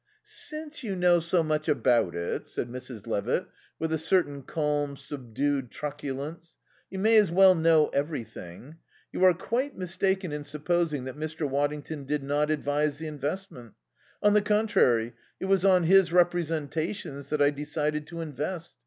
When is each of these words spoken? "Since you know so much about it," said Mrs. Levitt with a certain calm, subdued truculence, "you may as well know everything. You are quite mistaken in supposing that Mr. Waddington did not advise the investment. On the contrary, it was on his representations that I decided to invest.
"Since 0.23 0.81
you 0.81 0.95
know 0.95 1.19
so 1.19 1.43
much 1.43 1.69
about 1.69 2.15
it," 2.15 2.47
said 2.47 2.67
Mrs. 2.69 3.05
Levitt 3.05 3.45
with 3.77 3.93
a 3.93 3.99
certain 3.99 4.41
calm, 4.41 4.97
subdued 4.97 5.69
truculence, 5.69 6.57
"you 6.89 6.97
may 6.97 7.17
as 7.17 7.29
well 7.29 7.53
know 7.53 7.89
everything. 7.89 8.77
You 9.11 9.23
are 9.25 9.35
quite 9.35 9.77
mistaken 9.77 10.31
in 10.31 10.43
supposing 10.43 11.03
that 11.03 11.17
Mr. 11.17 11.47
Waddington 11.47 12.05
did 12.05 12.23
not 12.23 12.49
advise 12.49 12.97
the 12.97 13.05
investment. 13.05 13.75
On 14.23 14.33
the 14.33 14.41
contrary, 14.41 15.13
it 15.39 15.45
was 15.45 15.63
on 15.63 15.83
his 15.83 16.11
representations 16.11 17.29
that 17.29 17.39
I 17.39 17.51
decided 17.51 18.07
to 18.07 18.21
invest. 18.21 18.77